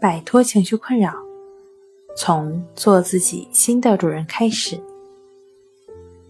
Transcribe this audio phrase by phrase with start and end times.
[0.00, 1.12] 摆脱情绪困扰，
[2.16, 4.80] 从做自己新的主人开始。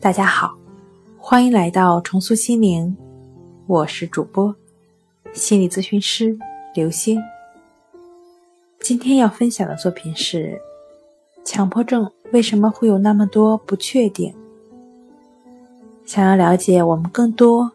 [0.00, 0.56] 大家好，
[1.16, 2.96] 欢迎来到重塑心灵，
[3.68, 4.52] 我是主播
[5.32, 6.36] 心理咨询师
[6.74, 7.22] 刘星。
[8.80, 10.60] 今天要分享的作品是：
[11.44, 14.34] 强迫症为什么会有那么多不确定？
[16.04, 17.70] 想要了解我们更多、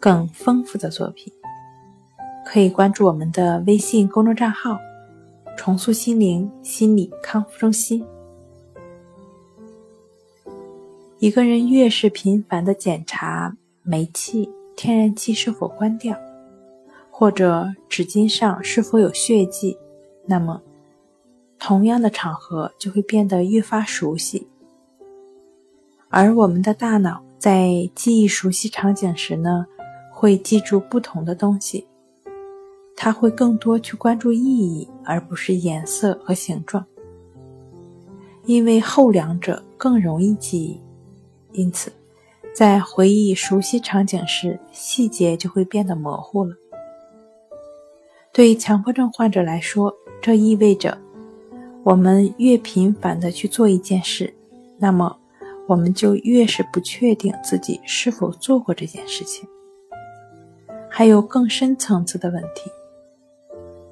[0.00, 1.30] 更丰富的作品，
[2.46, 4.78] 可以关注我们的微信公众账号
[5.66, 8.06] “重塑心灵心理康复中心”。
[11.18, 16.16] 一个人越是频繁的检查煤气、天然气是否关掉，
[17.10, 19.76] 或者纸巾上是否有血迹，
[20.26, 20.62] 那么
[21.58, 24.46] 同样的场合就会变得越发熟悉，
[26.08, 27.24] 而我们的大脑。
[27.38, 29.66] 在记忆熟悉场景时呢，
[30.12, 31.88] 会记住不同的东西。
[32.96, 36.84] 他会更多去关注意义，而不是颜色和形状，
[38.46, 40.80] 因为后两者更容易记忆。
[41.52, 41.92] 因此，
[42.54, 46.56] 在回忆熟悉场景时，细节就会变得模糊了。
[48.32, 50.98] 对强迫症患者来说，这意味着
[51.84, 54.34] 我们越频繁的去做一件事，
[54.78, 55.18] 那么。
[55.68, 59.48] 我们就越是不确定自己是否做过这件事情。
[60.88, 62.70] 还有更深层次的问题，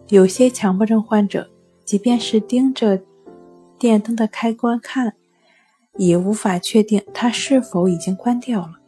[0.09, 1.49] 有些强迫症患者，
[1.85, 3.03] 即便是盯着
[3.79, 5.15] 电灯的开关看，
[5.97, 8.79] 也无法确定它是否已经关掉了，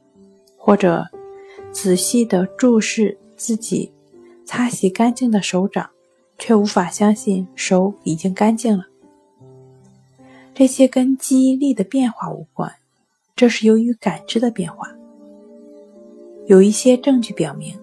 [0.58, 1.06] 或者
[1.72, 3.90] 仔细地注视自己
[4.44, 5.88] 擦洗干净的手掌，
[6.38, 8.86] 却无法相信手已经干净了。
[10.54, 12.72] 这些跟记忆力的变化无关，
[13.34, 14.90] 这是由于感知的变化。
[16.46, 17.78] 有一些证据表明，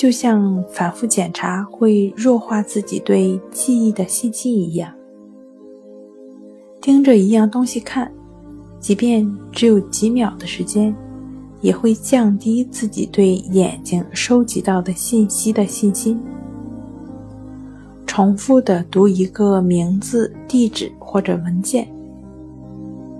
[0.00, 4.90] 就像反复检查会弱化自己对记忆的信息一样，
[6.80, 8.10] 盯着一样东西看，
[8.80, 10.96] 即便只有几秒的时间，
[11.60, 16.18] 也会降低自己对眼睛收集到的信息的信心。
[18.06, 21.86] 重复的读一个名字、地址或者文件，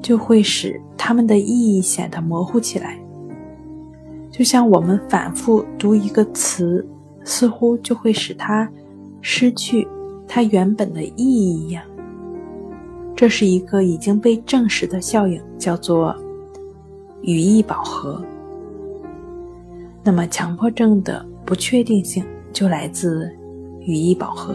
[0.01, 2.99] 就会使它们的意义显得模糊起来。
[4.41, 6.83] 就像我们反复读一个词，
[7.25, 8.67] 似乎就会使它
[9.21, 9.87] 失去
[10.27, 11.85] 它原本的意义一样。
[13.15, 16.17] 这是一个已经被证实的效应，叫做
[17.21, 18.25] 语义饱和。
[20.03, 23.31] 那么，强迫症的不确定性就来自
[23.81, 24.55] 语义饱和。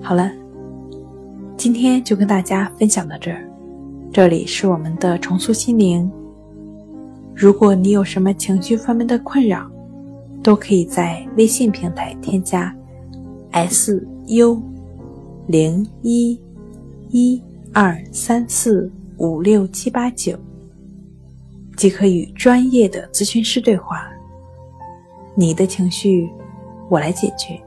[0.00, 0.30] 好了，
[1.56, 3.44] 今天就跟大家分享到这儿。
[4.12, 6.08] 这里是我们的重塑心灵。
[7.34, 9.70] 如果你有什么情绪方面的困扰，
[10.42, 12.74] 都可以在微信平台添加
[13.50, 14.62] “s u
[15.46, 16.40] 零一
[17.10, 17.42] 一
[17.72, 20.38] 二三四五六七八九”，
[21.76, 24.08] 即可与专业的咨询师对话。
[25.34, 26.28] 你的情绪，
[26.88, 27.60] 我来解决。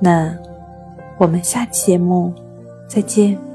[0.00, 0.36] 那。
[1.18, 2.30] 我们下期节目
[2.86, 3.45] 再见。